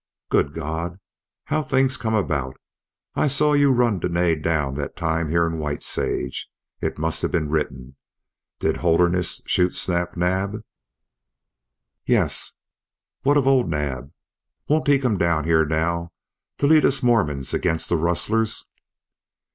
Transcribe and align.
"Good 0.31 0.55
God! 0.55 0.99
How 1.43 1.61
things 1.61 1.95
come 1.95 2.15
about! 2.15 2.57
I 3.13 3.27
saw 3.27 3.53
you 3.53 3.71
run 3.71 3.99
Dene 3.99 4.41
down 4.41 4.73
that 4.73 4.95
time 4.97 5.29
here 5.29 5.45
in 5.45 5.59
White 5.59 5.83
Sage. 5.83 6.49
It 6.81 6.97
must 6.97 7.21
have 7.21 7.31
been 7.31 7.49
written. 7.51 7.97
Did 8.57 8.77
Holderness 8.77 9.43
shoot 9.45 9.75
Snap 9.75 10.17
Naab?" 10.17 10.63
"Yes." 12.03 12.53
"What 13.21 13.37
of 13.37 13.45
old 13.45 13.69
Naab? 13.69 14.11
Won't 14.67 14.87
he 14.87 14.97
come 14.97 15.19
down 15.19 15.43
here 15.43 15.67
now 15.67 16.13
to 16.57 16.65
lead 16.65 16.83
us 16.83 17.03
Mormons 17.03 17.53
against 17.53 17.87
the 17.87 17.95
rustlers?" 17.95 18.65